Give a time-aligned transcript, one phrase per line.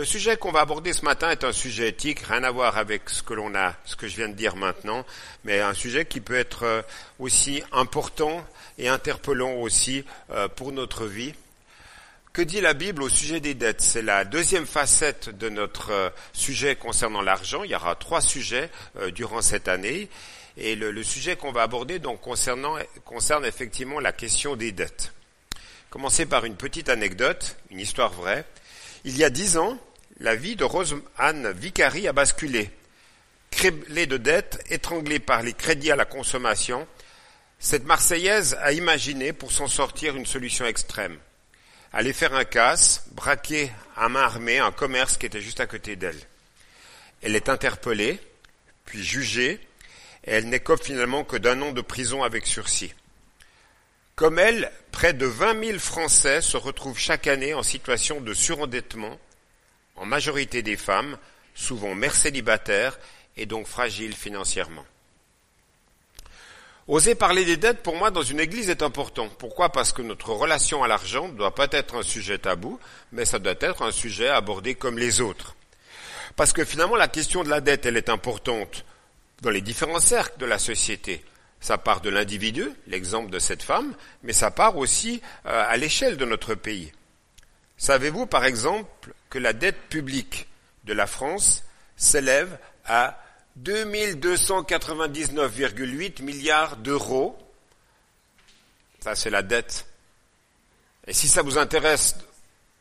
[0.00, 3.10] Le sujet qu'on va aborder ce matin est un sujet éthique, rien à voir avec
[3.10, 5.04] ce que l'on a, ce que je viens de dire maintenant,
[5.44, 6.80] mais un sujet qui peut être euh,
[7.18, 8.42] aussi important
[8.78, 11.34] et interpellant aussi euh, pour notre vie.
[12.32, 13.82] Que dit la Bible au sujet des dettes?
[13.82, 17.62] C'est la deuxième facette de notre euh, sujet concernant l'argent.
[17.62, 18.70] Il y aura trois sujets
[19.14, 20.08] durant cette année.
[20.56, 25.12] Et le, sujet qu'on va aborder donc concernant, concerne effectivement la question des dettes.
[25.90, 28.46] Commencer par une petite anecdote, une histoire vraie.
[29.04, 29.78] Il y a dix ans,
[30.20, 32.70] la vie de Rose-Anne Vicari a basculé.
[33.50, 36.86] Criblée de dettes, étranglée par les crédits à la consommation,
[37.58, 41.18] cette Marseillaise a imaginé pour s'en sortir une solution extrême.
[41.92, 45.96] Aller faire un casse, braquer à main armée un commerce qui était juste à côté
[45.96, 46.20] d'elle.
[47.22, 48.20] Elle est interpellée,
[48.84, 49.58] puis jugée,
[50.24, 52.94] et elle n'écope finalement que d'un an de prison avec sursis.
[54.14, 59.18] Comme elle, près de 20 000 Français se retrouvent chaque année en situation de surendettement,
[60.00, 61.18] en majorité des femmes,
[61.54, 62.98] souvent mères célibataires
[63.36, 64.84] et donc fragiles financièrement.
[66.88, 69.28] Oser parler des dettes, pour moi, dans une église est important.
[69.38, 69.70] Pourquoi?
[69.70, 72.80] Parce que notre relation à l'argent ne doit pas être un sujet tabou,
[73.12, 75.54] mais ça doit être un sujet abordé comme les autres.
[76.34, 78.84] Parce que finalement, la question de la dette, elle est importante
[79.42, 81.22] dans les différents cercles de la société.
[81.60, 86.16] Ça part de l'individu, l'exemple de cette femme, mais ça part aussi euh, à l'échelle
[86.16, 86.90] de notre pays.
[87.80, 90.46] Savez-vous, par exemple, que la dette publique
[90.84, 91.64] de la France
[91.96, 93.18] s'élève à
[93.58, 97.38] 2299,8 milliards d'euros?
[99.00, 99.86] Ça, c'est la dette.
[101.06, 102.16] Et si ça vous intéresse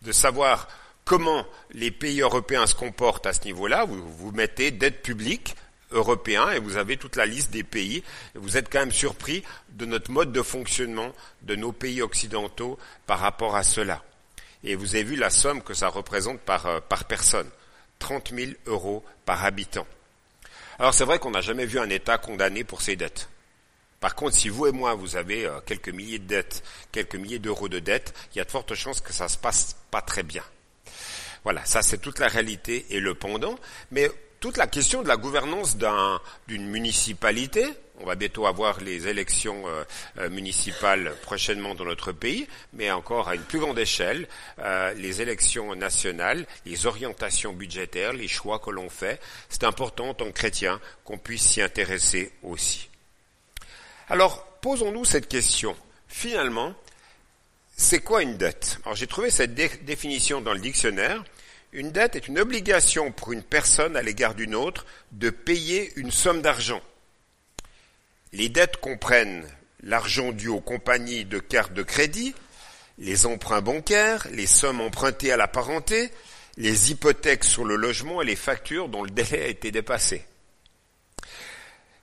[0.02, 0.68] de savoir
[1.06, 5.56] comment les pays européens se comportent à ce niveau-là, vous, vous mettez dette publique
[5.92, 8.04] européen et vous avez toute la liste des pays.
[8.36, 11.14] Vous êtes quand même surpris de notre mode de fonctionnement
[11.44, 14.04] de nos pays occidentaux par rapport à cela.
[14.64, 17.50] Et vous avez vu la somme que ça représente par, euh, par personne.
[18.00, 19.86] 30 000 euros par habitant.
[20.80, 23.30] Alors c'est vrai qu'on n'a jamais vu un État condamné pour ses dettes.
[24.00, 27.40] Par contre, si vous et moi, vous avez euh, quelques milliers de dettes, quelques milliers
[27.40, 30.24] d'euros de dettes, il y a de fortes chances que ça se passe pas très
[30.24, 30.44] bien.
[31.44, 33.56] Voilà, ça c'est toute la réalité et le pendant.
[33.92, 35.78] Mais toute la question de la gouvernance
[36.48, 37.66] d'une municipalité.
[38.02, 39.84] On va bientôt avoir les élections euh,
[40.20, 44.28] euh, municipales prochainement dans notre pays, mais encore à une plus grande échelle,
[44.60, 49.20] euh, les élections nationales, les orientations budgétaires, les choix que l'on fait.
[49.50, 52.90] C'est important en tant que chrétien qu'on puisse s'y intéresser aussi.
[54.08, 55.76] Alors, posons-nous cette question.
[56.08, 56.74] Finalement,
[57.76, 58.80] c'est quoi une dette?
[58.84, 61.24] Alors j'ai trouvé cette définition dans le dictionnaire.
[61.72, 66.12] Une dette est une obligation pour une personne à l'égard d'une autre de payer une
[66.12, 66.82] somme d'argent.
[68.32, 69.48] Les dettes comprennent
[69.82, 72.36] l'argent dû aux compagnies de cartes de crédit,
[73.00, 76.12] les emprunts bancaires, les sommes empruntées à la parenté,
[76.58, 80.26] les hypothèques sur le logement et les factures dont le délai a été dépassé.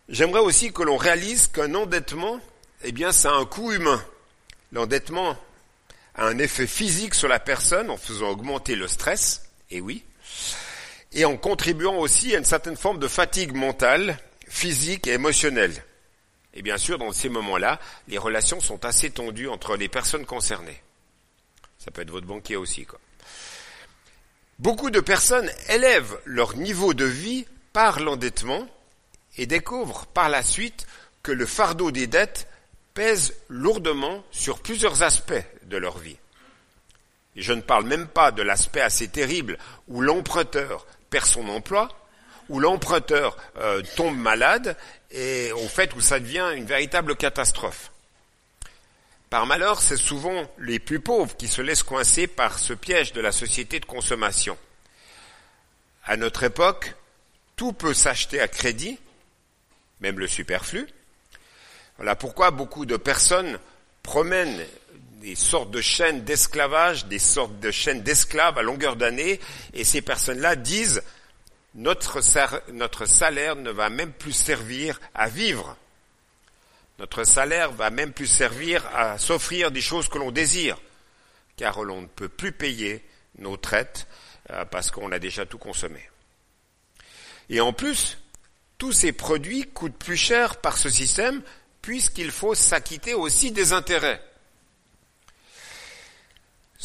[0.08, 2.40] J'aimerais aussi que l'on réalise qu'un endettement,
[2.82, 4.02] eh bien, ça a un coût humain.
[4.72, 5.36] L'endettement
[6.14, 10.04] a un effet physique sur la personne en faisant augmenter le stress, et oui,
[11.12, 15.84] et en contribuant aussi à une certaine forme de fatigue mentale, physique et émotionnelle.
[16.56, 17.78] Et bien sûr, dans ces moments-là,
[18.08, 20.82] les relations sont assez tendues entre les personnes concernées.
[21.78, 22.98] Ça peut être votre banquier aussi, quoi.
[24.58, 28.66] Beaucoup de personnes élèvent leur niveau de vie par l'endettement
[29.36, 30.86] et découvrent par la suite
[31.22, 32.48] que le fardeau des dettes
[32.94, 35.34] pèse lourdement sur plusieurs aspects
[35.64, 36.16] de leur vie.
[37.36, 41.88] Et je ne parle même pas de l'aspect assez terrible où l'emprunteur perd son emploi,
[42.48, 44.76] où l'emprunteur euh, tombe malade,
[45.10, 47.90] et au fait où ça devient une véritable catastrophe.
[49.30, 53.20] Par malheur, c'est souvent les plus pauvres qui se laissent coincer par ce piège de
[53.20, 54.56] la société de consommation.
[56.04, 56.94] À notre époque,
[57.56, 58.98] tout peut s'acheter à crédit,
[60.00, 60.86] même le superflu.
[61.96, 63.58] Voilà pourquoi beaucoup de personnes
[64.02, 64.64] promènent
[65.20, 69.40] des sortes de chaînes d'esclavage, des sortes de chaînes d'esclaves à longueur d'année,
[69.72, 71.02] et ces personnes-là disent
[71.76, 72.20] notre,
[73.06, 75.76] salaire ne va même plus servir à vivre.
[76.98, 80.78] Notre salaire va même plus servir à s'offrir des choses que l'on désire,
[81.56, 83.04] car l'on ne peut plus payer
[83.38, 84.06] nos traites
[84.50, 86.00] euh, parce qu'on a déjà tout consommé.
[87.50, 88.18] Et en plus,
[88.78, 91.42] tous ces produits coûtent plus cher par ce système
[91.82, 94.20] puisqu'il faut s'acquitter aussi des intérêts.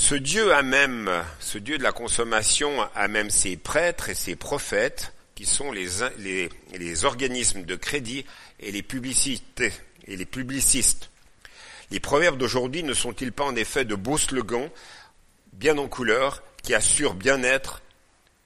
[0.01, 4.35] Ce Dieu a même, ce Dieu de la consommation a même ses prêtres et ses
[4.35, 8.25] prophètes, qui sont les, les, les organismes de crédit
[8.59, 9.61] et les publicistes,
[10.07, 11.11] et les publicistes.
[11.91, 14.71] Les proverbes d'aujourd'hui ne sont-ils pas en effet de beaux slogans,
[15.53, 17.83] bien en couleur, qui assurent bien-être,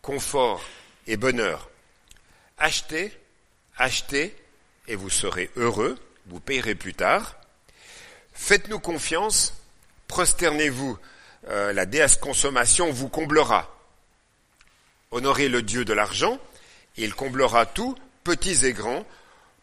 [0.02, 0.62] confort
[1.08, 1.70] et bonheur?
[2.58, 3.14] Achetez,
[3.78, 4.36] achetez,
[4.90, 7.38] et vous serez heureux, vous payerez plus tard.
[8.34, 9.54] Faites-nous confiance,
[10.10, 11.00] prosternez-vous,
[11.48, 13.72] euh, la déesse consommation vous comblera.
[15.12, 16.40] Honorez le Dieu de l'argent,
[16.98, 19.06] il comblera tout, petits et grands,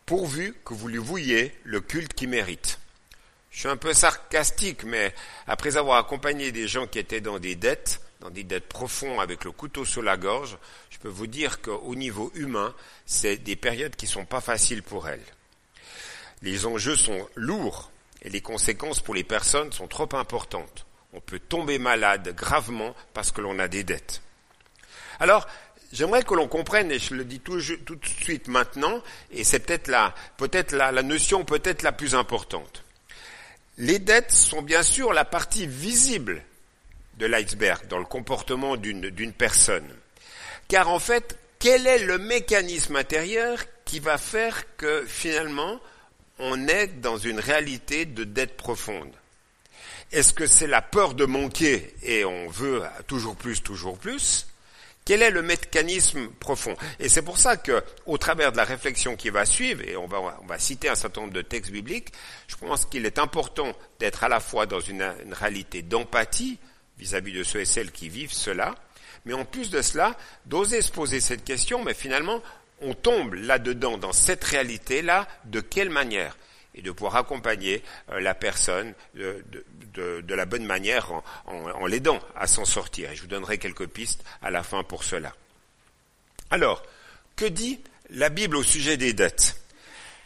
[0.07, 2.79] pourvu que vous lui vouiez le culte qu'il mérite.
[3.51, 5.15] Je suis un peu sarcastique, mais
[5.47, 9.45] après avoir accompagné des gens qui étaient dans des dettes, dans des dettes profondes avec
[9.45, 10.57] le couteau sur la gorge,
[10.91, 12.75] je peux vous dire qu'au niveau humain,
[13.05, 15.25] c'est des périodes qui sont pas faciles pour elles.
[16.41, 17.91] Les enjeux sont lourds
[18.23, 20.87] et les conséquences pour les personnes sont trop importantes.
[21.13, 24.23] On peut tomber malade gravement parce que l'on a des dettes.
[25.21, 25.47] Alors,
[25.93, 29.89] j'aimerais que l'on comprenne, et je le dis tout, de suite maintenant, et c'est peut-être
[29.89, 32.83] la, peut-être la, la notion peut-être la plus importante.
[33.79, 36.43] Les dettes sont bien sûr la partie visible
[37.19, 39.89] de l'iceberg dans le comportement d'une personne.
[40.69, 45.81] Car en fait, quel est le mécanisme intérieur qui va faire que finalement
[46.39, 49.13] on est dans une réalité de dette profonde?
[50.13, 54.47] Est-ce que c'est la peur de manquer et on veut toujours plus, toujours plus?
[55.07, 56.77] Quel est le mécanisme profond?
[57.01, 60.07] Et c'est pour ça que, au travers de la réflexion qui va suivre, et on
[60.07, 62.13] va, citer un certain nombre de textes bibliques,
[62.47, 66.59] je pense qu'il est important d'être à la fois dans une, une réalité d'empathie
[66.99, 68.75] vis-à-vis de ceux et celles qui vivent cela,
[69.25, 72.43] mais en plus de cela, d'oser se poser cette question, mais finalement,
[72.83, 76.37] on tombe là-dedans, dans cette réalité-là, de quelle manière?
[76.75, 79.45] Et de pouvoir accompagner euh, la personne de,
[79.95, 83.11] de, de, la bonne manière en, en, en l'aidant à s'en sortir.
[83.11, 85.35] Et je vous donnerai quelques pistes à la fin pour cela.
[86.51, 86.83] Alors,
[87.37, 87.81] que dit
[88.11, 89.59] la Bible au sujet des dettes?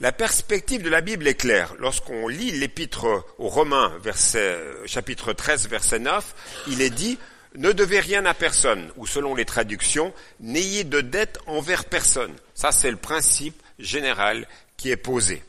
[0.00, 1.74] La perspective de la Bible est claire.
[1.78, 6.34] Lorsqu'on lit l'épître aux Romains, verset, chapitre 13, verset 9,
[6.68, 7.18] il est dit
[7.54, 12.34] ne devez rien à personne, ou selon les traductions, n'ayez de dette envers personne.
[12.54, 14.46] Ça, c'est le principe général
[14.76, 15.42] qui est posé.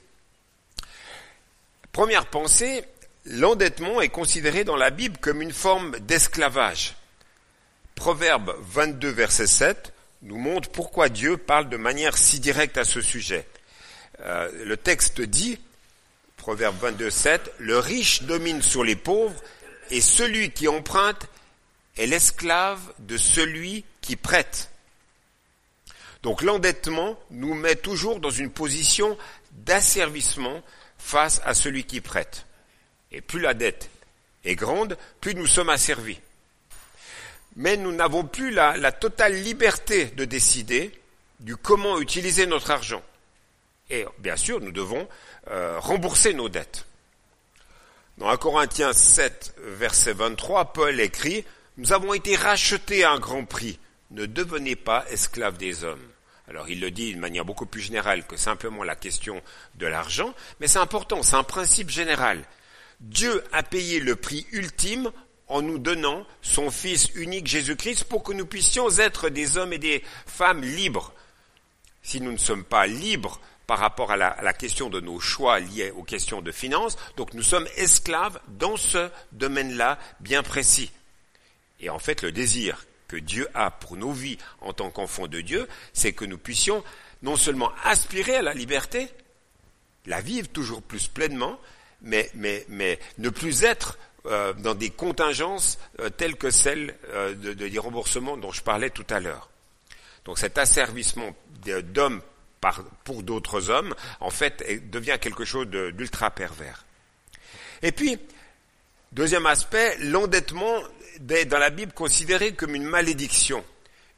[1.98, 2.84] Première pensée,
[3.26, 6.96] l'endettement est considéré dans la Bible comme une forme d'esclavage.
[7.96, 13.02] Proverbe 22, verset 7 nous montre pourquoi Dieu parle de manière si directe à ce
[13.02, 13.48] sujet.
[14.20, 15.58] Euh, le texte dit,
[16.38, 19.42] Proverbe 22, 7, le riche domine sur les pauvres
[19.90, 21.26] et celui qui emprunte
[21.98, 24.70] est l'esclave de celui qui prête.
[26.22, 29.18] Donc l'endettement nous met toujours dans une position
[29.52, 30.62] d'asservissement
[30.98, 32.46] face à celui qui prête.
[33.12, 33.90] Et plus la dette
[34.44, 36.20] est grande, plus nous sommes asservis.
[37.56, 40.92] Mais nous n'avons plus la, totale liberté de décider
[41.40, 43.02] du comment utiliser notre argent.
[43.90, 45.08] Et bien sûr, nous devons
[45.50, 46.86] euh, rembourser nos dettes.
[48.18, 51.46] Dans 1 Corinthiens 7, verset 23, Paul écrit,
[51.78, 53.80] Nous avons été rachetés à un grand prix.
[54.12, 56.07] Ne devenez pas esclaves des hommes.
[56.48, 59.42] Alors il le dit d'une manière beaucoup plus générale que simplement la question
[59.76, 62.44] de l'argent, mais c'est important, c'est un principe général.
[63.02, 65.12] Dieu a payé le prix ultime
[65.48, 69.78] en nous donnant son Fils unique Jésus-Christ pour que nous puissions être des hommes et
[69.78, 71.14] des femmes libres.
[72.02, 75.20] Si nous ne sommes pas libres par rapport à la, à la question de nos
[75.20, 80.92] choix liés aux questions de finances, donc nous sommes esclaves dans ce domaine-là bien précis.
[81.82, 85.42] Et en fait, le désir que Dieu a pour nos vies en tant qu'enfants de
[85.42, 86.84] Dieu, c'est que nous puissions
[87.22, 89.10] non seulement aspirer à la liberté,
[90.06, 91.60] la vivre toujours plus pleinement,
[92.02, 97.34] mais, mais, mais ne plus être euh, dans des contingences euh, telles que celles euh,
[97.34, 99.50] de, de, des remboursements dont je parlais tout à l'heure.
[100.26, 101.36] Donc cet asservissement
[101.94, 102.22] d'hommes
[103.04, 106.86] pour d'autres hommes, en fait, devient quelque chose d'ultra pervers.
[107.82, 108.18] Et puis,
[109.12, 110.82] deuxième aspect, l'endettement
[111.20, 113.64] dans la Bible considéré comme une malédiction.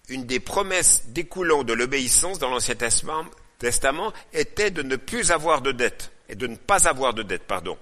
[0.10, 3.26] Une des promesses découlant de l'obéissance dans l'Ancien Testament,
[3.60, 7.44] Testament était de ne plus avoir de dette, et de ne pas avoir de dette,
[7.44, 7.78] pardon.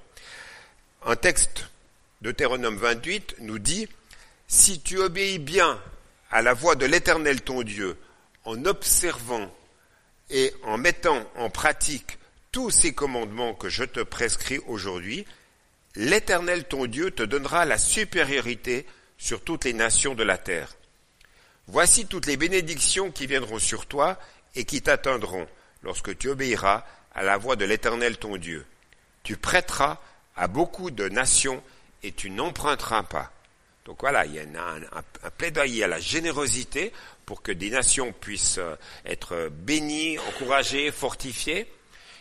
[1.06, 1.68] Un texte
[2.22, 3.88] Deutéronome 28 nous dit,
[4.48, 5.80] si tu obéis bien
[6.32, 7.98] à la voix de l'Éternel ton Dieu,
[8.44, 9.54] en observant
[10.30, 12.18] et en mettant en pratique
[12.52, 15.26] tous ces commandements que je te prescris aujourd'hui,
[15.96, 18.86] l'Éternel ton Dieu te donnera la supériorité
[19.18, 20.76] sur toutes les nations de la terre.
[21.68, 24.18] Voici toutes les bénédictions qui viendront sur toi
[24.56, 25.48] et qui t'atteindront
[25.84, 28.66] lorsque tu obéiras à la voix de l'Éternel ton Dieu.
[29.24, 30.00] Tu prêteras
[30.36, 31.64] à beaucoup de nations
[32.04, 33.32] et tu n'emprunteras pas.
[33.86, 36.92] Donc voilà, il y a un, plaidoyer à la générosité
[37.26, 41.72] pour que des nations puissent euh, être bénies, encouragées, fortifiées.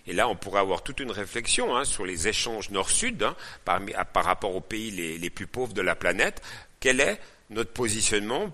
[0.07, 3.35] Et là, on pourrait avoir toute une réflexion hein, sur les échanges nord-sud hein,
[3.65, 6.41] par, rapport aux pays les, plus pauvres de la planète
[6.81, 8.53] quel est notre positionnement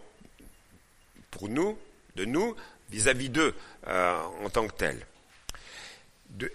[1.31, 1.79] pour nous,
[2.17, 2.55] de nous,
[2.91, 3.55] vis-à-vis d'eux
[3.87, 5.07] euh, en tant que tels?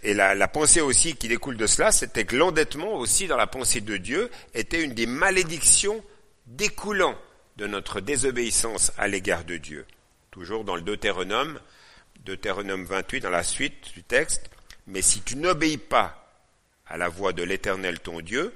[0.01, 3.45] Et la, la, pensée aussi qui découle de cela, c'était que l'endettement aussi dans la
[3.45, 6.03] pensée de Dieu était une des malédictions
[6.47, 7.15] découlant
[7.57, 9.85] de notre désobéissance à l'égard de Dieu.
[10.31, 11.59] Toujours dans le Deutéronome,
[12.25, 14.49] Deutéronome 28, dans la suite du texte,
[14.87, 16.31] mais si tu n'obéis pas
[16.87, 18.53] à la voix de l'Éternel ton Dieu,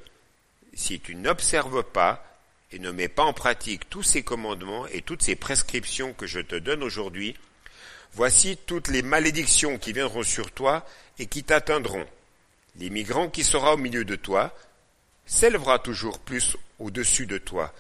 [0.74, 2.31] si tu n'observes pas
[2.72, 6.40] et ne mets pas en pratique tous ces commandements et toutes ces prescriptions que je
[6.40, 7.36] te donne aujourd'hui,
[8.14, 10.86] voici toutes les malédictions qui viendront sur toi
[11.20, 12.06] et qui t'atteindront.
[12.78, 14.56] L'immigrant qui sera au milieu de toi
[15.26, 17.74] s'élèvera toujours plus au-dessus de toi,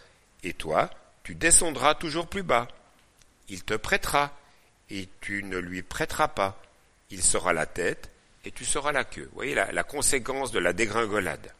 [0.43, 0.89] et toi,
[1.23, 2.67] tu descendras toujours plus bas.
[3.49, 4.37] Il te prêtera,
[4.89, 6.61] et tu ne lui prêteras pas.
[7.09, 8.09] Il sera la tête,
[8.43, 9.23] et tu seras la queue.
[9.23, 11.53] Vous voyez la, la conséquence de la dégringolade.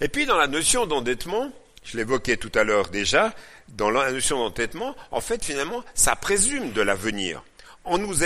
[0.00, 1.52] Et puis dans la notion d'endettement,
[1.84, 3.32] je l'évoquais tout à l'heure déjà,
[3.68, 7.42] dans la notion d'endettement, en fait finalement, ça présume de l'avenir.
[7.84, 8.24] En nous,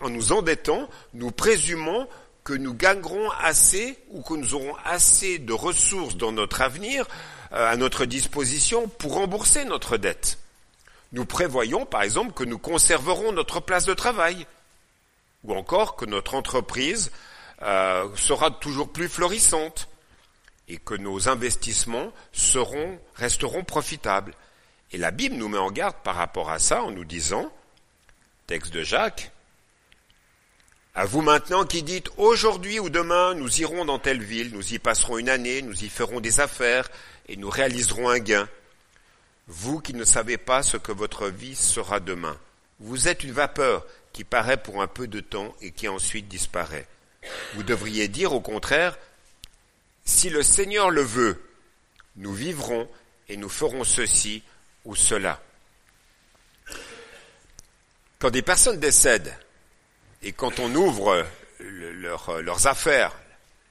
[0.00, 2.08] en nous endettant, nous présumons
[2.42, 7.06] que nous gagnerons assez ou que nous aurons assez de ressources dans notre avenir
[7.52, 10.38] euh, à notre disposition pour rembourser notre dette.
[11.12, 14.46] Nous prévoyons par exemple que nous conserverons notre place de travail
[15.44, 17.10] ou encore que notre entreprise
[17.62, 19.88] euh, sera toujours plus florissante
[20.68, 24.34] et que nos investissements seront, resteront profitables.
[24.92, 27.52] Et la Bible nous met en garde par rapport à ça en nous disant,
[28.46, 29.30] texte de Jacques,
[30.94, 34.78] à vous maintenant qui dites aujourd'hui ou demain nous irons dans telle ville, nous y
[34.78, 36.88] passerons une année, nous y ferons des affaires
[37.28, 38.48] et nous réaliserons un gain.
[39.46, 42.38] Vous qui ne savez pas ce que votre vie sera demain.
[42.80, 46.86] Vous êtes une vapeur qui paraît pour un peu de temps et qui ensuite disparaît.
[47.54, 48.98] Vous devriez dire au contraire,
[50.06, 51.42] si le Seigneur le veut,
[52.16, 52.88] nous vivrons
[53.28, 54.42] et nous ferons ceci
[54.86, 55.42] ou cela.
[58.18, 59.36] Quand des personnes décèdent
[60.22, 61.26] et quand on ouvre
[61.60, 63.14] leurs affaires,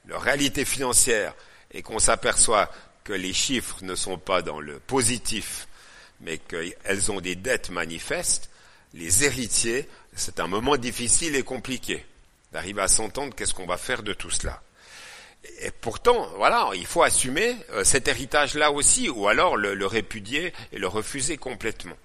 [0.05, 1.33] leur réalité financière,
[1.71, 2.71] et qu'on s'aperçoit
[3.03, 5.67] que les chiffres ne sont pas dans le positif,
[6.21, 8.49] mais qu'elles ont des dettes manifestes,
[8.93, 12.05] les héritiers, c'est un moment difficile et compliqué
[12.51, 14.61] d'arriver à s'entendre qu'est-ce qu'on va faire de tout cela.
[15.61, 20.79] Et pourtant, voilà, il faut assumer euh, cet héritage-là aussi, ou alors le, répudier et
[20.79, 21.97] le refuser complètement.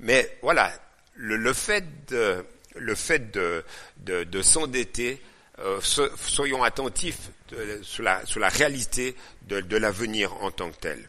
[0.00, 0.72] Mais voilà,
[1.14, 2.44] le, fait de,
[4.42, 5.22] s'endetter,
[5.60, 7.30] euh, soyons attentifs
[7.82, 11.08] sur, la, réalité de l'avenir en tant que tel.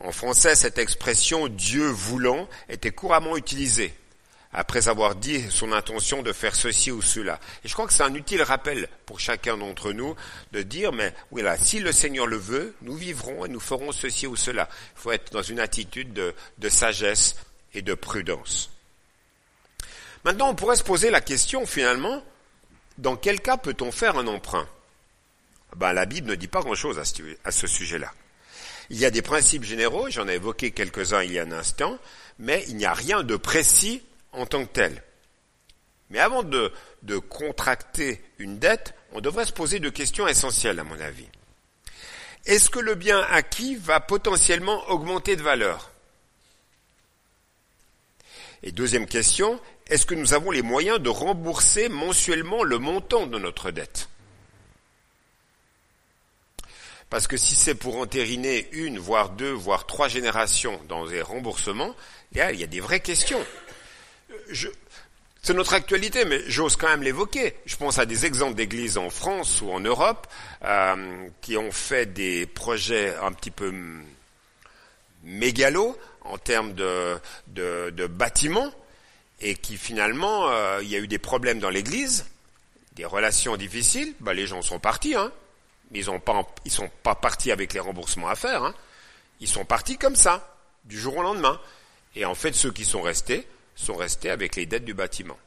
[0.00, 3.94] En français, cette expression Dieu voulant était couramment utilisée
[4.52, 7.40] après avoir dit son intention de faire ceci ou cela.
[7.64, 10.14] Et je crois que c'est un utile rappel pour chacun d'entre nous
[10.52, 14.26] de dire, mais voilà, si le Seigneur le veut, nous vivrons et nous ferons ceci
[14.26, 14.68] ou cela.
[14.96, 17.36] Il faut être dans une attitude de, de sagesse
[17.72, 18.70] et de prudence.
[20.24, 22.22] Maintenant, on pourrait se poser la question finalement,
[22.98, 24.68] dans quel cas peut-on faire un emprunt?
[25.76, 28.12] Ben, La Bible ne dit pas grand-chose à ce sujet-là.
[28.90, 31.98] Il y a des principes généraux, j'en ai évoqué quelques-uns il y a un instant,
[32.38, 34.02] mais il n'y a rien de précis
[34.32, 35.02] en tant que tel.
[36.10, 36.70] Mais avant de,
[37.30, 41.28] contracter une dette, on devrait se poser deux questions essentielles à mon avis.
[42.44, 45.90] Est-ce que le bien acquis va potentiellement augmenter de valeur?
[48.62, 53.38] Et deuxième question, est-ce que nous avons les moyens de rembourser mensuellement le montant de
[53.38, 54.08] notre dette?
[57.08, 61.94] Parce que si c'est pour entériner une, voire deux, voire trois générations dans les remboursements,
[62.34, 63.44] il y a des vraies questions
[65.42, 67.56] c'est notre actualité, mais j'ose quand même l'évoquer.
[67.66, 70.28] Je pense à des exemples d'églises en France ou en Europe
[70.64, 73.74] euh, qui ont fait des projets un petit peu
[75.24, 78.70] mégalos en termes de, de, bâtiments
[79.40, 82.24] et qui finalement, euh, il y a eu des problèmes dans l'église,
[82.94, 84.14] des relations difficiles.
[84.20, 85.32] Bah, les gens sont partis, hein.
[85.94, 88.62] Ils ont pas, ils sont pas partis avec les remboursements à faire.
[88.62, 88.74] Hein.
[89.40, 91.60] Ils sont partis comme ça, du jour au lendemain.
[92.14, 95.38] Et en fait, ceux qui sont restés, sont restés avec les dettes du bâtiment.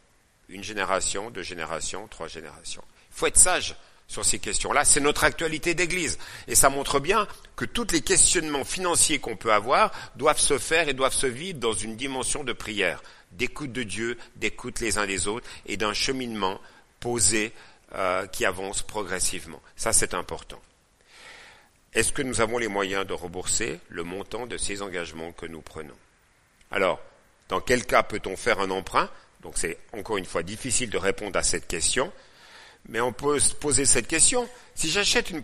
[0.50, 2.84] Une génération, deux générations, trois générations.
[3.12, 3.76] Il faut être sage
[4.08, 4.86] sur ces questions-là.
[4.86, 6.18] C'est notre actualité d'Église.
[6.48, 10.88] Et ça montre bien que tous les questionnements financiers qu'on peut avoir doivent se faire
[10.88, 13.02] et doivent se vivre dans une dimension de prière,
[13.32, 16.60] d'écoute de Dieu, d'écoute les uns des autres et d'un cheminement
[17.00, 17.52] posé
[17.94, 19.62] euh, qui avance progressivement.
[19.76, 20.62] Ça, c'est important.
[21.94, 25.62] Est-ce que nous avons les moyens de rembourser le montant de ces engagements que nous
[25.62, 25.96] prenons?
[26.70, 27.00] Alors,
[27.50, 29.10] dans quel cas peut-on faire un emprunt?
[29.42, 32.12] Donc c'est encore une fois difficile de répondre à cette question,
[32.90, 34.50] mais on peut se poser cette question.
[34.74, 35.44] Si j'achète une,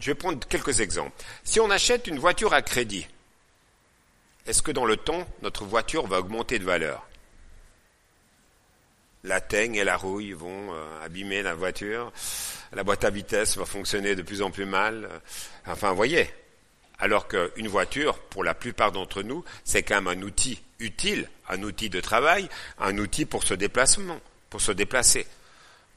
[0.00, 1.12] je vais prendre quelques exemples.
[1.44, 3.06] Si on achète une voiture à crédit,
[4.46, 7.06] est-ce que dans le temps, notre voiture va augmenter de valeur?
[9.24, 12.12] La teigne et la rouille vont euh, abîmer la voiture,
[12.72, 15.08] la boîte à vitesse va fonctionner de plus en plus mal.
[15.66, 16.30] Enfin, vous voyez.
[16.98, 21.62] Alors qu'une voiture, pour la plupart d'entre nous, c'est quand même un outil utile, un
[21.62, 22.48] outil de travail,
[22.78, 25.26] un outil pour se déplacement, pour se déplacer.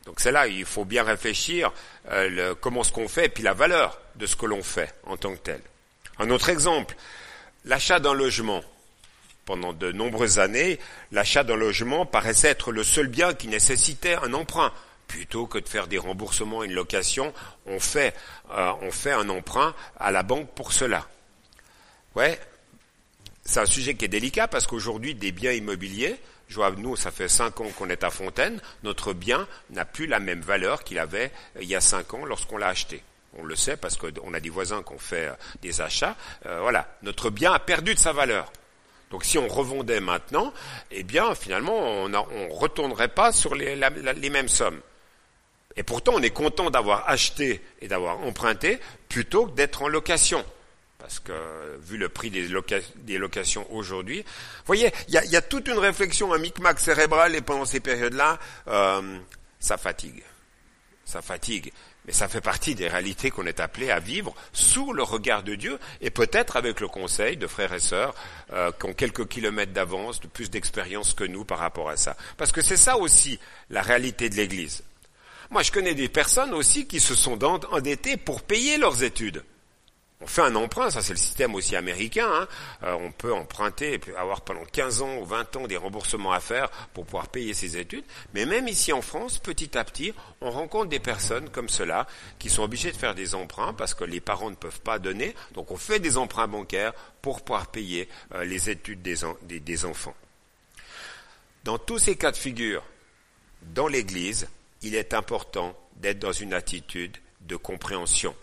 [0.06, 1.72] Donc c'est là, il faut bien réfléchir
[2.10, 5.18] euh, comment ce qu'on fait et puis la valeur de ce que l'on fait en
[5.18, 5.62] tant que tel.
[6.18, 6.96] Un autre exemple,
[7.66, 8.64] l'achat d'un logement.
[9.46, 10.80] Pendant de nombreuses années,
[11.12, 14.72] l'achat d'un logement paraissait être le seul bien qui nécessitait un emprunt.
[15.10, 17.34] Plutôt que de faire des remboursements et une location,
[17.66, 18.16] on fait,
[18.52, 21.08] euh, on fait un emprunt à la banque pour cela.
[22.16, 22.40] Ouais,
[23.44, 26.16] c'est un sujet qui est délicat parce qu'aujourd'hui, des biens immobiliers,
[26.48, 30.20] je nous, ça fait cinq ans qu'on est à Fontaine, notre bien n'a plus la
[30.20, 33.04] même valeur qu'il avait il y a cinq ans lorsqu'on l'a acheté.
[33.38, 36.16] On le sait parce qu'on a des voisins qui ont fait euh, des achats.
[36.46, 38.52] Euh, voilà, notre bien a perdu de sa valeur.
[39.10, 40.54] Donc si on revendait maintenant,
[40.92, 44.82] eh bien finalement on ne retournerait pas sur les mêmes sommes.
[45.80, 50.44] Et pourtant on est content d'avoir acheté et d'avoir emprunté plutôt que d'être en location.
[50.98, 51.32] Parce que
[51.82, 54.26] vu le prix des, locations aujourd'hui,
[54.66, 59.18] voyez, il y a, toute une réflexion, un micmac cérébral, et pendant ces périodes-là, euh,
[59.62, 60.22] ça fatigue.
[61.06, 61.72] Ça fatigue.
[62.06, 65.56] Mais ça fait partie des réalités qu'on est appelé à vivre sous le regard de
[65.56, 68.14] Dieu, et peut-être avec le conseil de frères et sœurs
[68.52, 72.18] euh, qui ont quelques kilomètres d'avance, de plus d'expérience que nous par rapport à ça.
[72.36, 74.84] Parce que c'est ça aussi la réalité de l'Église.
[75.52, 79.44] Moi, je connais des personnes aussi qui se sont endettées pour payer leurs études.
[80.22, 82.28] On fait un emprunt, ça c'est le système aussi américain.
[82.30, 82.48] Hein.
[82.84, 86.42] Euh, on peut emprunter et avoir pendant 15 ans ou 20 ans des remboursements à
[86.42, 88.04] faire pour pouvoir payer ses études.
[88.34, 92.06] Mais même ici en France, petit à petit, on rencontre des personnes comme cela
[92.38, 95.34] qui sont obligées de faire des emprunts parce que les parents ne peuvent pas donner.
[95.54, 96.92] Donc on fait des emprunts bancaires
[97.22, 99.16] pour pouvoir payer euh, les études des,
[99.62, 100.16] des enfants.
[101.64, 102.84] Dans tous ces cas de figure,
[103.62, 104.50] dans l'Église,
[104.82, 108.36] il est important d'être dans une attitude de compréhension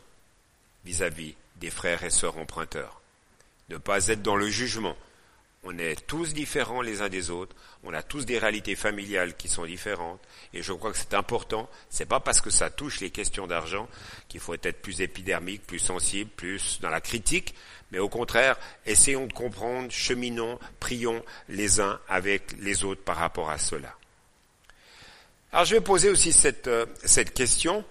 [0.85, 3.01] vis-à-vis des frères et sœurs emprunteurs.
[3.69, 4.97] Ne pas être dans le jugement.
[5.65, 9.49] On est tous différents les uns des autres, on a tous des réalités familiales qui
[9.49, 10.21] sont différentes,
[10.55, 11.69] et je crois que c'est important.
[11.91, 13.89] C'est pas parce que ça touche les questions d'argent
[14.29, 17.55] qu'il faut être plus épidermique, plus sensible, plus dans la critique,
[17.91, 23.51] mais au contraire, essayons de comprendre, cheminons, prions les uns avec les autres par rapport
[23.51, 23.97] à cela.
[25.53, 27.85] Alors je vais poser aussi cette, euh, cette question.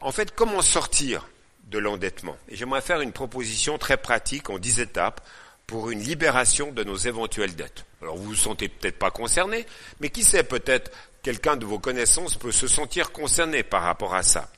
[0.00, 1.28] En fait, comment sortir
[1.64, 2.36] de l'endettement?
[2.48, 5.20] Et j'aimerais faire une proposition très pratique en dix étapes
[5.66, 7.84] pour une libération de nos éventuelles dettes.
[8.02, 9.64] Alors vous vous sentez peut-être pas concerné,
[10.00, 10.90] mais qui sait peut-être
[11.22, 14.50] quelqu'un de vos connaissances peut se sentir concerné par rapport à ça.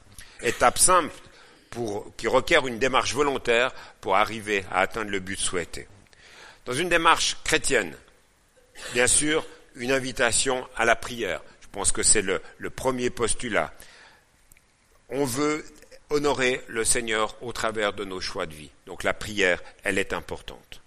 [0.42, 1.12] Étape simple
[2.16, 5.88] qui requiert une démarche volontaire pour arriver à atteindre le but souhaité.
[6.66, 7.96] Dans une démarche chrétienne,
[8.92, 9.44] bien sûr,
[9.74, 11.42] une invitation à la prière.
[11.74, 13.74] Je pense que c'est le, premier postulat.
[15.08, 15.64] On veut
[16.08, 18.70] honorer le Seigneur au travers de nos choix de vie.
[18.86, 20.80] Donc la prière, elle est importante.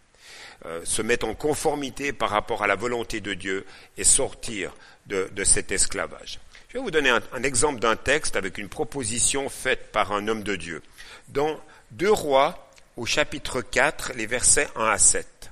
[0.66, 3.66] Euh, se mettre en conformité par rapport à la volonté de Dieu
[3.98, 4.74] et sortir
[5.08, 6.40] de, cet esclavage.
[6.70, 10.30] Je vais vous donner un, un exemple d'un texte avec une proposition faite par un
[10.30, 10.82] homme de Dieu.
[11.28, 11.60] Dans
[11.92, 15.52] Deux Rois, au chapitre 4, les versets 1 à 7.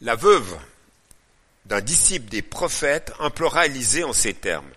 [0.00, 0.58] La veuve
[1.66, 4.70] d'un disciple des prophètes implora Élisée en ces termes.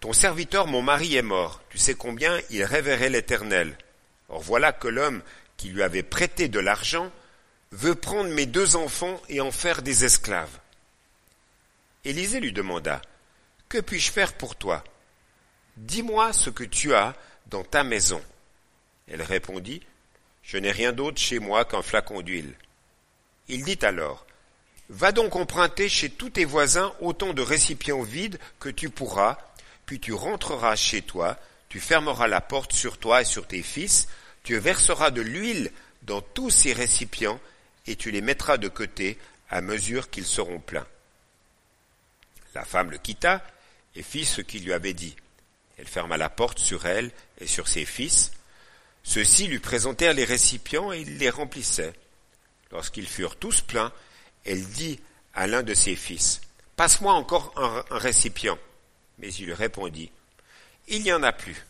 [0.00, 1.60] Ton serviteur, mon mari, est mort.
[1.70, 3.76] Tu sais combien il révérait l'Éternel.
[4.28, 5.22] Or voilà que l'homme
[5.56, 7.10] qui lui avait prêté de l'argent
[7.72, 10.58] veut prendre mes deux enfants et en faire des esclaves.
[12.04, 13.02] Élisée lui demanda,
[13.68, 14.84] Que puis-je faire pour toi?
[15.76, 17.14] Dis-moi ce que tu as
[17.46, 18.22] dans ta maison.
[19.08, 19.82] Elle répondit,
[20.42, 22.54] Je n'ai rien d'autre chez moi qu'un flacon d'huile.
[23.48, 24.26] Il dit alors,
[24.88, 29.38] Va donc emprunter chez tous tes voisins autant de récipients vides que tu pourras,
[29.84, 34.08] puis tu rentreras chez toi, tu fermeras la porte sur toi et sur tes fils,
[34.44, 35.70] tu verseras de l'huile
[36.02, 37.40] dans tous ces récipients,
[37.86, 39.18] et tu les mettras de côté
[39.50, 40.86] à mesure qu'ils seront pleins.
[42.54, 43.42] La femme le quitta
[43.94, 45.16] et fit ce qu'il lui avait dit.
[45.78, 48.32] Elle ferma la porte sur elle et sur ses fils.
[49.04, 51.94] Ceux-ci lui présentèrent les récipients et il les remplissait.
[52.72, 53.92] Lorsqu'ils furent tous pleins,
[54.48, 54.98] elle dit
[55.34, 56.40] à l'un de ses fils,
[56.74, 58.58] Passe-moi encore un récipient.
[59.18, 60.10] Mais il lui répondit,
[60.86, 61.66] Il n'y en a plus.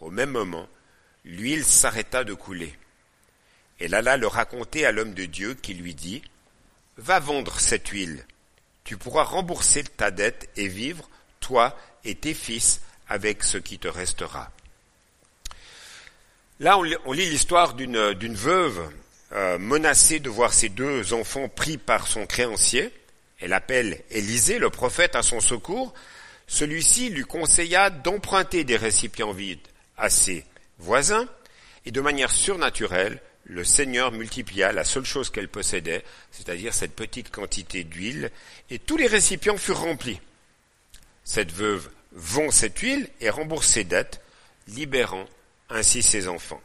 [0.00, 0.68] Au même moment,
[1.24, 2.76] l'huile s'arrêta de couler.
[3.80, 6.22] Elle alla le raconter à l'homme de Dieu qui lui dit,
[6.98, 8.24] Va vendre cette huile.
[8.84, 11.08] Tu pourras rembourser ta dette et vivre,
[11.40, 14.50] toi et tes fils, avec ce qui te restera.
[16.60, 18.92] Là, on lit l'histoire d'une veuve
[19.34, 22.92] euh, menacée de voir ses deux enfants pris par son créancier.
[23.40, 25.94] Elle appelle Élisée, le prophète, à son secours.
[26.46, 29.66] Celui-ci lui conseilla d'emprunter des récipients vides
[29.96, 30.44] à ses
[30.78, 31.26] voisins,
[31.86, 37.30] et de manière surnaturelle, le Seigneur multiplia la seule chose qu'elle possédait, c'est-à-dire cette petite
[37.30, 38.30] quantité d'huile,
[38.70, 40.20] et tous les récipients furent remplis.
[41.24, 44.20] Cette veuve vend cette huile et rembourse ses dettes,
[44.68, 45.26] libérant
[45.70, 46.60] ainsi ses enfants.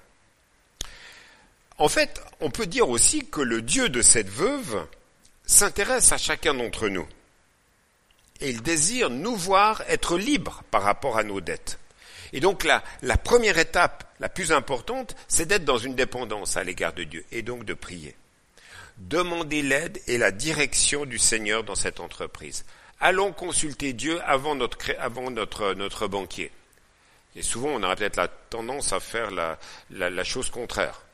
[1.77, 4.87] En fait, on peut dire aussi que le Dieu de cette veuve
[5.45, 7.07] s'intéresse à chacun d'entre nous.
[8.41, 11.79] Et il désire nous voir être libres par rapport à nos dettes.
[12.33, 16.63] Et donc la, la première étape, la plus importante, c'est d'être dans une dépendance à
[16.63, 18.15] l'égard de Dieu et donc de prier.
[18.97, 22.65] Demander l'aide et la direction du Seigneur dans cette entreprise.
[22.99, 26.51] Allons consulter Dieu avant notre, banquier.
[27.35, 31.06] Et souvent, on aura peut-être la tendance à faire la chose contraire.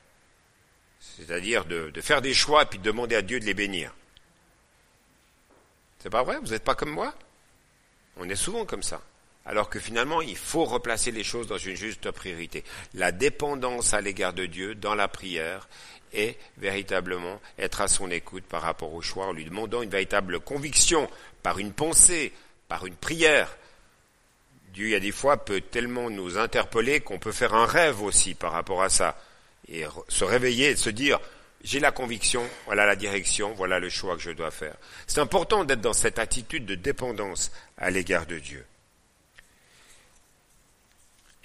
[1.17, 3.93] C'est-à-dire de, de, faire des choix et puis de demander à Dieu de les bénir.
[5.99, 6.39] C'est pas vrai?
[6.41, 7.13] Vous n'êtes pas comme moi?
[8.17, 9.01] On est souvent comme ça
[9.45, 12.63] alors que finalement, il faut replacer les choses dans une juste priorité.
[12.93, 15.67] La dépendance à l'égard de Dieu dans la prière
[16.13, 20.39] est véritablement être à son écoute par rapport au choix, en lui demandant une véritable
[20.39, 21.09] conviction
[21.41, 22.31] par une pensée,
[22.67, 23.57] par une prière.
[24.73, 28.01] Dieu, il y a des fois, peut tellement nous interpeller qu'on peut faire un rêve
[28.01, 29.17] aussi par rapport à ça,
[29.67, 31.19] et se réveiller et se dire,
[31.63, 34.75] j'ai la conviction, voilà la direction, voilà le choix que je dois faire.
[35.07, 38.65] C'est important d'être dans cette attitude de dépendance à l'égard de Dieu.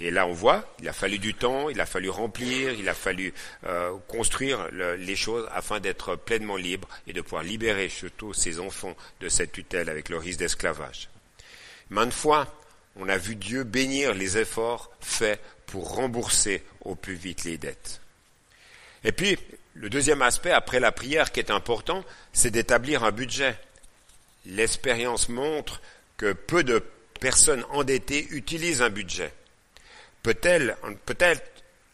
[0.01, 2.95] Et là, on voit, il a fallu du temps, il a fallu remplir, il a
[2.95, 8.33] fallu euh, construire le, les choses afin d'être pleinement libre et de pouvoir libérer surtout
[8.33, 11.09] ses enfants de cette tutelle avec le risque d'esclavage.
[11.91, 12.47] Maintes fois,
[12.95, 18.01] on a vu Dieu bénir les efforts faits pour rembourser au plus vite les dettes.
[19.05, 19.39] Et puis,
[19.75, 23.57] le deuxième aspect, après la prière, qui est important, c'est d'établir un budget.
[24.47, 25.81] L'expérience montre
[26.17, 26.83] que peu de
[27.21, 29.33] personnes endettées utilisent un budget.
[30.23, 31.43] Peut-être,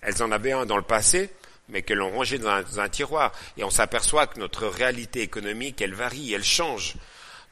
[0.01, 1.31] elles en avaient un dans le passé,
[1.69, 3.33] mais qu'elles l'ont rangé dans un, dans un, tiroir.
[3.57, 6.95] Et on s'aperçoit que notre réalité économique, elle varie, elle change.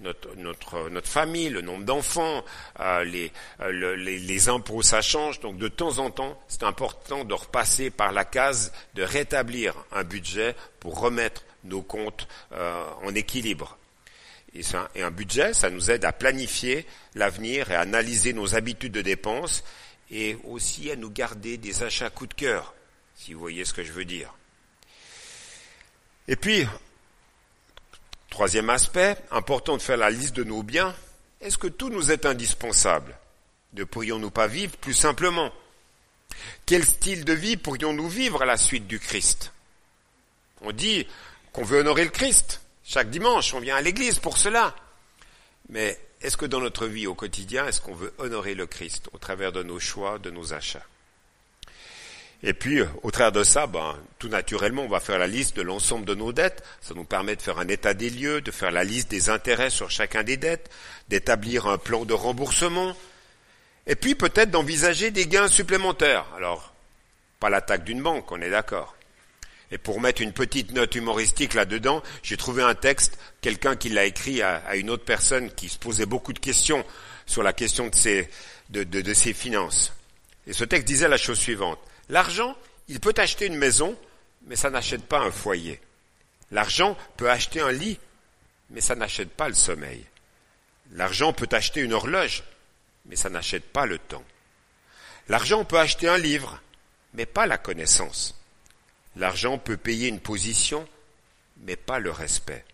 [0.03, 2.45] Notre, notre, notre famille, le nombre d'enfants,
[2.81, 5.38] euh, les, euh, le, les, les, impôts, ça change.
[5.41, 10.03] Donc de temps en temps, c'est important de repasser par la case de rétablir un
[10.03, 13.79] budget pour remettre nos comptes euh, en équilibre.
[14.55, 18.55] Et, ça, et un budget, ça nous aide à planifier l'avenir et à analyser nos
[18.55, 19.65] habitudes de dépenses
[20.11, 22.75] et aussi à nous garder des achats coup de cœur,
[23.17, 24.35] si vous voyez ce que je veux dire.
[26.29, 26.67] Et puis,
[28.33, 30.95] troisième aspect, important de faire la liste de nos biens.
[31.42, 33.14] Est-ce que tout nous est indispensable?
[33.75, 35.53] Ne pourrions-nous pas vivre plus simplement?
[36.64, 39.53] Quel style de vie pourrions-nous vivre à la suite du Christ?
[40.62, 41.07] On dit
[41.53, 42.62] qu'on veut honorer le Christ.
[42.85, 44.75] Chaque dimanche, on vient à l'église pour cela.
[45.68, 49.18] Mais est-ce que dans notre vie au quotidien, est-ce qu'on veut honorer le Christ au
[49.18, 50.87] travers de nos choix, de nos achats?
[52.44, 55.62] Et puis, au travers de ça, ben, tout naturellement, on va faire la liste de
[55.62, 56.64] l'ensemble de nos dettes.
[56.81, 59.70] Ça nous permet de faire un état des lieux, de faire la liste des intérêts
[59.70, 60.68] sur chacun des dettes,
[61.09, 62.96] d'établir un plan de remboursement,
[63.87, 66.26] et puis peut-être d'envisager des gains supplémentaires.
[66.37, 66.72] Alors,
[67.38, 68.96] pas l'attaque d'une banque, on est d'accord.
[69.70, 74.05] Et pour mettre une petite note humoristique là-dedans, j'ai trouvé un texte, quelqu'un qui l'a
[74.05, 76.85] écrit à, une autre personne qui se posait beaucoup de questions
[77.24, 77.88] sur la question
[78.70, 79.92] de, de ses finances.
[80.46, 81.78] Et ce texte disait la chose suivante.
[82.12, 82.55] L'argent,
[82.88, 83.98] il peut acheter une maison,
[84.42, 85.81] mais ça n'achète pas un foyer.
[86.51, 87.98] L'argent peut acheter un lit,
[88.68, 90.05] mais ça n'achète pas le sommeil.
[90.90, 92.44] L'argent peut acheter une horloge,
[93.07, 94.25] mais ça n'achète pas le temps.
[95.29, 96.61] L'argent peut acheter un livre,
[97.14, 98.38] mais pas la connaissance.
[99.16, 100.87] L'argent peut payer une position,
[101.62, 102.66] mais pas le respect.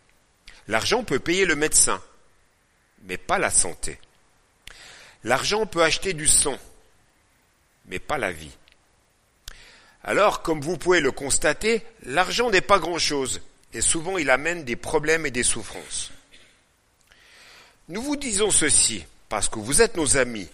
[0.67, 2.03] L'argent peut payer le médecin,
[3.05, 4.01] mais pas la santé.
[5.23, 6.59] L'argent peut acheter du son,
[7.85, 8.57] mais pas la vie.
[10.05, 13.41] Alors, comme vous pouvez le constater, l'argent n'est pas grand-chose,
[13.73, 16.13] et souvent il amène des problèmes et des souffrances.
[17.89, 20.49] Nous vous disons ceci parce que vous êtes nos amis,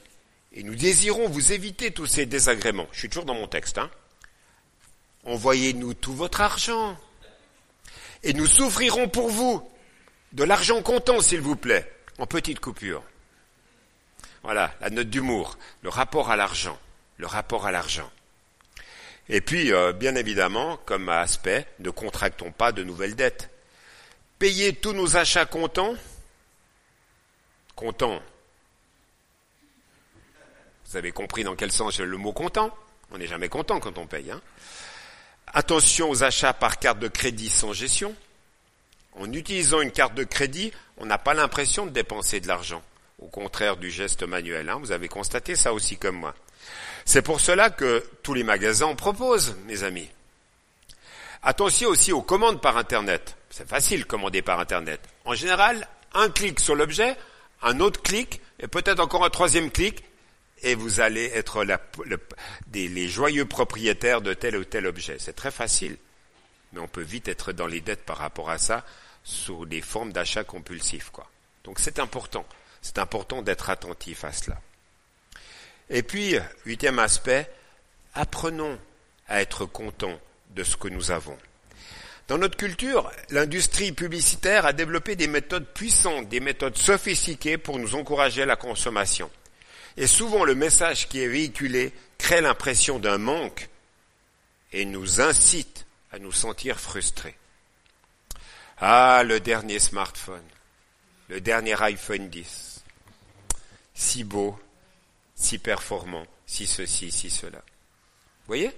[0.52, 2.88] et nous désirons vous éviter tous ces désagréments.
[2.92, 3.90] Je suis toujours dans mon texte, hein
[5.26, 6.96] envoyez-nous tout votre argent.
[8.22, 9.68] Et nous souffrirons pour vous.
[10.32, 13.02] De l'argent comptant, s'il vous plaît, en petite coupure.
[14.42, 16.78] Voilà, la note d'humour, le rapport à l'argent,
[17.18, 18.10] le rapport à l'argent.
[19.28, 23.50] Et puis, euh, bien évidemment, comme aspect, ne contractons pas de nouvelles dettes.
[24.38, 25.94] Payez tous nos achats comptants.
[27.74, 28.20] Comptant.
[30.86, 32.76] Vous avez compris dans quel sens le mot comptant?
[33.10, 34.30] On n'est jamais content quand on paye.
[34.30, 34.40] Hein
[35.46, 38.14] Attention aux achats par carte de crédit sans gestion.
[39.16, 42.82] En utilisant une carte de crédit, on n'a pas l'impression de dépenser de l'argent,
[43.20, 44.68] au contraire du geste manuel.
[44.68, 44.78] Hein.
[44.80, 46.34] Vous avez constaté ça aussi comme moi.
[47.04, 50.08] C'est pour cela que tous les magasins en proposent, mes amis.
[51.42, 53.36] Attention aussi aux commandes par Internet.
[53.50, 55.00] C'est facile de commander par Internet.
[55.24, 57.16] En général, un clic sur l'objet,
[57.62, 60.04] un autre clic, et peut-être encore un troisième clic,
[60.62, 61.64] et vous allez être
[62.72, 65.16] les joyeux propriétaires de tel ou tel objet.
[65.18, 65.98] C'est très facile,
[66.72, 68.84] mais on peut vite être dans les dettes par rapport à ça
[69.24, 71.10] sous des formes d'achat compulsif.
[71.10, 71.28] Quoi.
[71.64, 72.46] Donc c'est important.
[72.80, 74.60] C'est important d'être attentif à cela.
[75.90, 77.50] Et puis, huitième aspect,
[78.14, 78.78] apprenons
[79.28, 80.18] à être contents
[80.50, 81.36] de ce que nous avons.
[82.26, 87.96] Dans notre culture, l'industrie publicitaire a développé des méthodes puissantes, des méthodes sophistiquées pour nous
[87.96, 89.30] encourager à la consommation.
[89.96, 93.68] Et souvent, le message qui est véhiculé crée l'impression d'un manque
[94.72, 97.36] et nous incite à nous sentir frustrés.
[98.78, 100.42] Ah, le dernier smartphone,
[101.28, 102.82] le dernier iPhone 10,
[103.94, 104.58] si beau,
[105.34, 107.58] si performant, si ceci, si cela.
[107.58, 108.70] Vous voyez?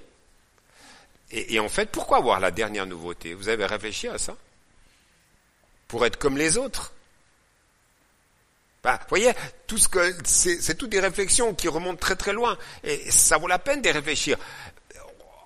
[1.32, 3.34] Et, en fait, pourquoi avoir la dernière nouveauté?
[3.34, 4.36] Vous avez réfléchi à ça?
[5.88, 6.92] Pour être comme les autres?
[8.82, 9.32] Bah, vous voyez,
[9.66, 13.48] tout ce que c'est toutes des réflexions qui remontent très très loin, et ça vaut
[13.48, 14.38] la peine de réfléchir.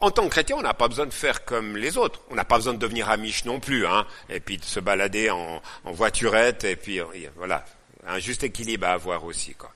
[0.02, 2.20] En tant que chrétien, on n'a pas besoin de faire comme les autres.
[2.28, 5.30] On n'a pas besoin de devenir amiche non plus, hein, et puis de se balader
[5.30, 7.00] en, en voiturette, et puis
[7.36, 7.64] voilà,
[8.06, 9.72] un juste équilibre à avoir aussi, quoi.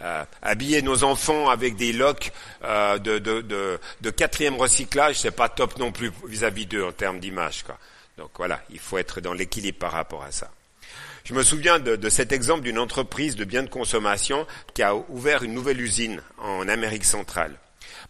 [0.00, 2.32] Euh, habiller nos enfants avec des locks
[2.64, 6.92] euh, de, de, de, de, quatrième recyclage, c'est pas top non plus vis-à-vis d'eux en
[6.92, 7.62] termes d'image.
[7.62, 7.78] Quoi.
[8.18, 10.50] Donc voilà, il faut être dans l'équilibre par rapport à ça.
[11.24, 15.42] Je me souviens de, cet exemple d'une entreprise de biens de consommation qui a ouvert
[15.42, 17.56] une nouvelle usine en Amérique centrale.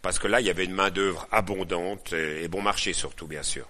[0.00, 3.68] Parce que là, il y avait une main-d'œuvre abondante et, bon marché surtout, bien sûr.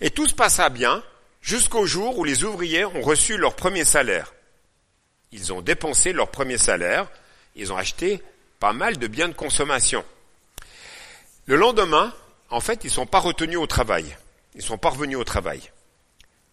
[0.00, 1.02] Et tout se passa bien
[1.42, 4.32] jusqu'au jour où les ouvriers ont reçu leur premier salaire.
[5.30, 7.06] Ils ont dépensé leur premier salaire,
[7.56, 8.22] ils ont acheté
[8.58, 10.04] pas mal de biens de consommation.
[11.46, 12.12] Le lendemain,
[12.50, 14.16] en fait, ils ne sont pas retenus au travail.
[14.54, 15.70] Ils ne sont pas revenus au travail.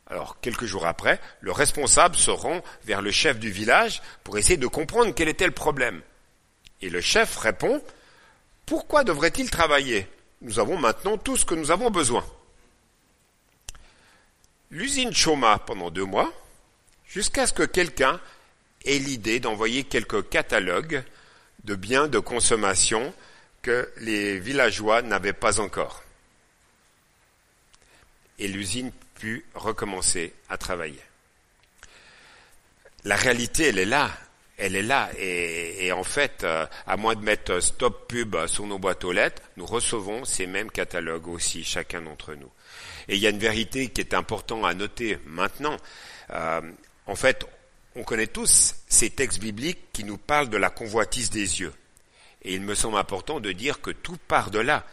[0.10, 4.58] Alors, quelques jours après, le responsable se rend vers le chef du village pour essayer
[4.58, 6.02] de comprendre quel était le problème.
[6.82, 7.82] Et le chef répond,
[8.66, 10.08] Pourquoi devrait-il travailler?
[10.42, 12.26] Nous avons maintenant tout ce que nous avons besoin.
[14.70, 16.32] L'usine chôma pendant deux mois,
[17.08, 18.20] jusqu'à ce que quelqu'un
[18.88, 21.04] ait l'idée d'envoyer quelques catalogues
[21.64, 23.14] de biens de consommation
[23.62, 26.04] que les villageois n'avaient pas encore.
[28.40, 31.02] Et l'usine pu recommencer à travailler.
[33.04, 34.12] La réalité, elle est là.
[34.58, 35.10] Elle est là.
[35.20, 39.42] Et, en fait, euh, à moins de mettre stop pub sur nos boîtes aux lettres,
[39.56, 42.52] nous recevons ces mêmes catalogues aussi, chacun d'entre nous.
[43.08, 45.78] Et il y a une vérité qui est importante à noter maintenant.
[46.32, 46.62] Euh,
[47.06, 47.46] en fait,
[47.98, 51.74] on connaît tous ces textes bibliques qui nous parlent de la convoitise des yeux.
[52.44, 54.86] Et il me semble important de dire que tout part de là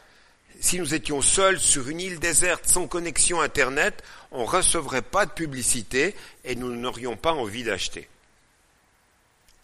[0.61, 5.27] si nous étions seuls sur une île déserte sans connexion Internet, on ne recevrait pas
[5.27, 6.15] de publicité
[6.45, 8.09] et nous n'aurions pas envie d'acheter.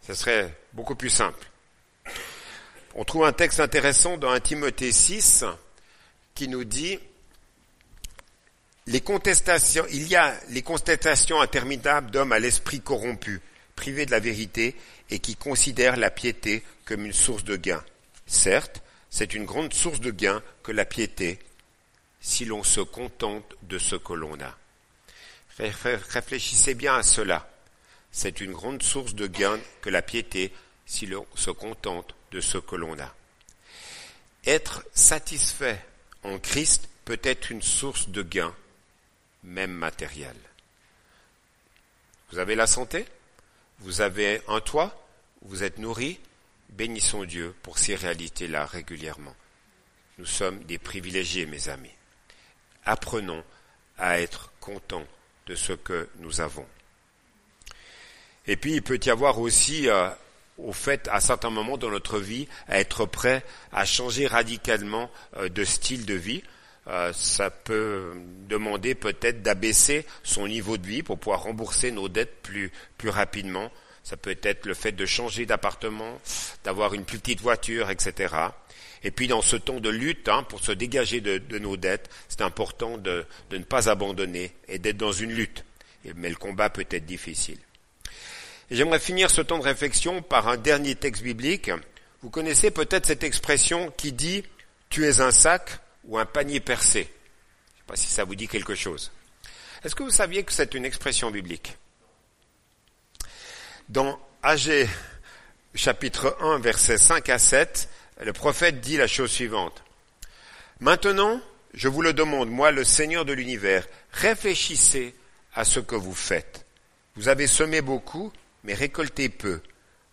[0.06, 1.48] Ce serait beaucoup plus simple.
[2.94, 5.44] On trouve un texte intéressant dans 1 Timothée 6
[6.34, 6.98] qui nous dit
[8.86, 13.40] les contestations, il y a les contestations interminables d'hommes à l'esprit corrompu,
[13.76, 14.76] privés de la vérité
[15.10, 17.84] et qui considèrent la piété comme une source de gain.
[18.26, 21.38] Certes, c'est une grande source de gain que la piété
[22.20, 24.56] si l'on se contente de ce que l'on a.
[25.58, 27.50] Réfléchissez bien à cela.
[28.12, 30.52] C'est une grande source de gain que la piété
[30.86, 33.14] si l'on se contente de ce que l'on a.
[34.46, 35.84] Être satisfait
[36.22, 38.54] en Christ peut être une source de gain,
[39.44, 40.36] même matériel.
[42.30, 43.06] Vous avez la santé
[43.80, 45.06] Vous avez un toit
[45.42, 46.20] Vous êtes nourri
[46.70, 49.34] Bénissons Dieu pour ces réalités-là régulièrement.
[50.18, 51.94] Nous sommes des privilégiés, mes amis.
[52.84, 53.42] Apprenons
[53.98, 55.06] à être contents
[55.46, 56.66] de ce que nous avons.
[58.46, 60.10] Et puis, il peut y avoir aussi, euh,
[60.58, 65.48] au fait, à certains moments dans notre vie, à être prêt à changer radicalement euh,
[65.48, 66.42] de style de vie.
[66.86, 68.14] Euh, ça peut
[68.48, 73.70] demander peut-être d'abaisser son niveau de vie pour pouvoir rembourser nos dettes plus, plus rapidement
[74.02, 76.20] ça peut être le fait de changer d'appartement,
[76.64, 78.34] d'avoir une plus petite voiture, etc.
[79.04, 82.42] Et puis dans ce temps de lutte, hein, pour se dégager de, nos dettes, c'est
[82.42, 85.64] important de, ne pas abandonner et d'être dans une lutte.
[86.16, 87.58] Mais le combat peut être difficile.
[88.70, 91.70] j'aimerais finir ce temps de réflexion par un dernier texte biblique.
[92.22, 94.44] Vous connaissez peut-être cette expression qui dit
[94.88, 97.12] Tu es un sac ou un panier percé.
[97.86, 99.10] pas si ça vous dit quelque chose.
[99.82, 101.76] Est-ce que vous saviez que c'est une expression biblique?
[103.88, 104.88] Dans AG
[105.74, 107.88] chapitre 1 versets 5 à 7,
[108.22, 109.82] le prophète dit la chose suivante.
[110.80, 111.40] Maintenant,
[111.74, 115.14] je vous le demande, moi le Seigneur de l'univers, réfléchissez
[115.54, 116.66] à ce que vous faites.
[117.16, 118.32] Vous avez semé beaucoup,
[118.64, 119.60] mais récolté peu.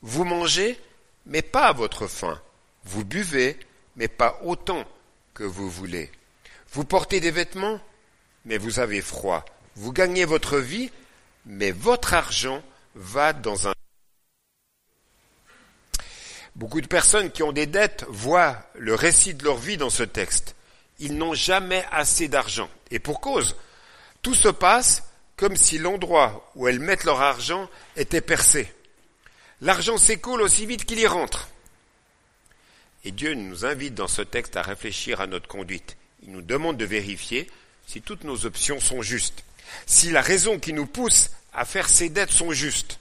[0.01, 0.79] Vous mangez,
[1.25, 2.41] mais pas à votre faim.
[2.83, 3.57] Vous buvez,
[3.95, 4.85] mais pas autant
[5.37, 6.11] que vous voulez.
[6.73, 7.79] Vous portez des vêtements,
[8.45, 9.45] mais vous avez froid.
[9.75, 10.89] Vous gagnez votre vie,
[11.45, 12.63] mais votre argent
[12.95, 13.73] va dans un...
[16.55, 20.01] Beaucoup de personnes qui ont des dettes voient le récit de leur vie dans ce
[20.01, 20.55] texte.
[20.97, 22.69] Ils n'ont jamais assez d'argent.
[22.89, 23.55] Et pour cause,
[24.23, 25.03] tout se passe
[25.35, 28.73] comme si l'endroit où elles mettent leur argent était percé.
[29.61, 31.47] L'argent s'écoule aussi vite qu'il y rentre.
[33.07, 35.95] Et Dieu nous invite dans ce texte à réfléchir à notre conduite.
[36.23, 37.49] Il nous demande de vérifier
[37.85, 39.45] si toutes nos options sont justes,
[39.85, 42.99] si la raison qui nous pousse à faire ces dettes sont justes.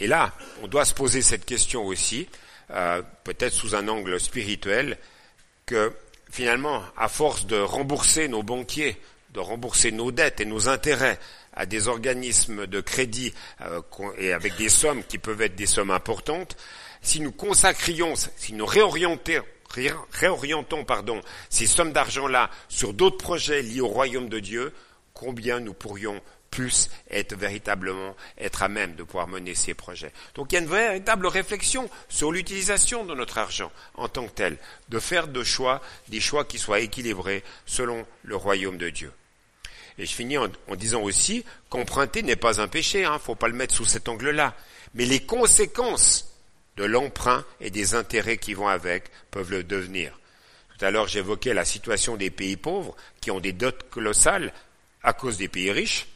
[0.00, 2.28] Et là, on doit se poser cette question aussi,
[2.72, 4.98] euh, peut-être sous un angle spirituel,
[5.64, 5.90] que
[6.30, 8.98] finalement, à force de rembourser nos banquiers,
[9.32, 11.18] de rembourser nos dettes et nos intérêts
[11.54, 13.80] à des organismes de crédit euh,
[14.18, 16.58] et avec des sommes qui peuvent être des sommes importantes,
[17.02, 19.42] si nous consacrions, si nous réorientons,
[21.50, 24.72] ces sommes d'argent-là sur d'autres projets liés au royaume de Dieu,
[25.12, 30.12] combien nous pourrions plus être véritablement être à même de pouvoir mener ces projets.
[30.34, 34.32] Donc il y a une véritable réflexion sur l'utilisation de notre argent en tant que
[34.32, 34.56] tel,
[34.88, 39.12] de faire de choix, des choix qui soient équilibrés selon le royaume de Dieu.
[39.98, 43.34] Et je finis en, disant aussi qu'emprunter n'est pas un péché, il hein, ne faut
[43.34, 44.54] pas le mettre sous cet angle-là.
[44.94, 46.35] Mais les conséquences
[46.76, 50.18] de l'emprunt et des intérêts qui vont avec peuvent le devenir.
[50.76, 54.52] Tout à l'heure, j'évoquais la situation des pays pauvres qui ont des dots colossales
[55.02, 56.06] à cause des pays riches,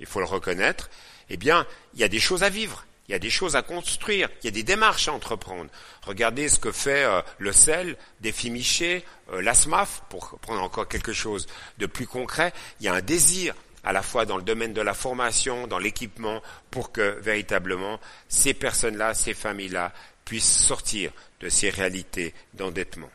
[0.00, 0.90] il faut le reconnaître.
[1.30, 3.62] Eh bien, il y a des choses à vivre, il y a des choses à
[3.62, 5.70] construire, il y a des démarches à entreprendre.
[6.02, 11.12] Regardez ce que fait euh, le sel, des Miché, euh, l'ASMAF, pour prendre encore quelque
[11.12, 11.46] chose
[11.78, 12.52] de plus concret.
[12.80, 15.78] Il y a un désir à la fois dans le domaine de la formation, dans
[15.78, 19.92] l'équipement, pour que véritablement ces personnes-là, ces familles-là,
[20.24, 23.10] puissent sortir de ces réalités d'endettement.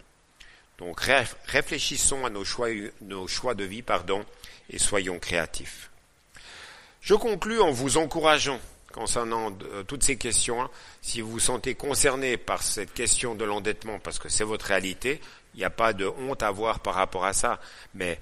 [0.77, 1.01] Donc
[1.45, 2.69] réfléchissons à nos choix,
[3.01, 4.23] nos choix de vie, pardon,
[4.69, 5.89] et soyons créatifs.
[7.01, 8.59] Je conclus en vous encourageant
[8.93, 10.69] concernant euh, toutes ces questions.
[11.01, 15.21] Si vous vous sentez concerné par cette question de l'endettement, parce que c'est votre réalité,
[15.53, 17.59] il n'y a pas de honte à avoir par rapport à ça.
[17.93, 18.19] Mais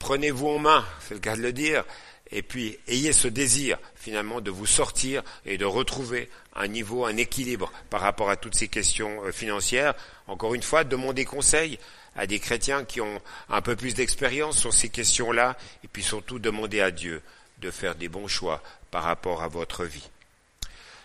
[0.00, 1.84] prenez-vous en main, c'est le cas de le dire,
[2.32, 7.16] et puis ayez ce désir finalement de vous sortir et de retrouver un niveau, un
[7.16, 9.94] équilibre par rapport à toutes ces questions euh, financières.
[10.26, 11.78] Encore une fois, demandez conseil
[12.16, 16.40] à des chrétiens qui ont un peu plus d'expérience sur ces questions-là, et puis surtout
[16.40, 17.22] demandez à Dieu
[17.58, 20.08] de faire des bons choix par rapport à votre vie.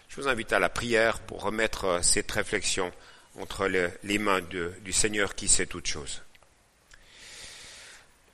[0.09, 2.91] Je vous invite à la prière pour remettre euh, cette réflexion
[3.39, 6.21] entre les mains du Seigneur qui sait toutes choses.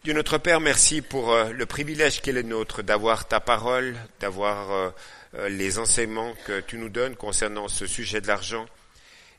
[0.04, 4.72] Dieu notre Père, merci pour euh, le privilège qu'il est nôtre d'avoir ta parole, d'avoir
[4.72, 4.90] euh,
[5.36, 8.66] euh, les enseignements que tu nous donnes concernant ce sujet de l'argent.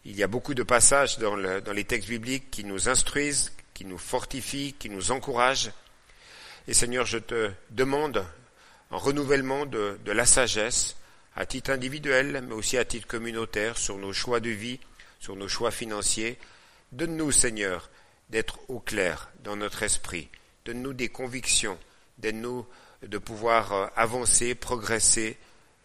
[0.05, 3.99] Il y a beaucoup de passages dans, les textes bibliques qui nous instruisent, qui nous
[3.99, 5.73] fortifient, qui nous encouragent.
[6.69, 8.25] Et Seigneur, je te demande
[8.93, 10.95] un renouvellement de, de la sagesse,
[11.35, 14.79] à titre individuel, mais aussi à titre communautaire, sur nos choix de vie,
[15.19, 16.39] sur nos choix financiers.
[16.93, 17.91] Donne-nous, Seigneur,
[18.31, 20.31] d'être au clair dans notre esprit
[20.65, 21.79] Donne-nous des convictions,
[22.19, 22.67] donne-nous
[23.03, 25.37] de pouvoir euh, avancer, progresser,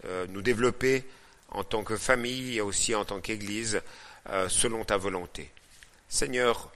[0.06, 1.04] euh, nous développer
[1.50, 3.82] en tant que famille et aussi en tant qu'Église
[4.30, 5.50] euh, selon ta volonté.
[6.10, 6.72] Seigneur,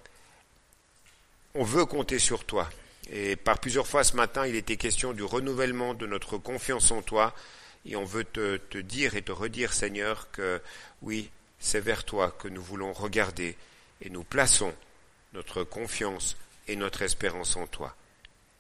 [1.53, 2.69] on veut compter sur toi.
[3.11, 7.01] Et par plusieurs fois ce matin, il était question du renouvellement de notre confiance en
[7.01, 7.35] toi.
[7.85, 10.61] Et on veut te, te dire et te redire, Seigneur, que
[11.01, 13.57] oui, c'est vers toi que nous voulons regarder
[14.01, 14.73] et nous plaçons
[15.33, 16.37] notre confiance
[16.71, 17.95] et notre espérance en toi.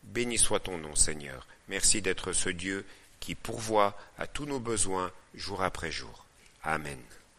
[0.03, 1.47] Béni soit ton nom, Seigneur.
[1.69, 2.85] Merci d'être ce Dieu
[3.21, 6.25] qui pourvoit à tous nos besoins jour après jour.
[6.63, 6.99] Amen.